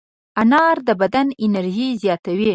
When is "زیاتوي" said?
2.03-2.49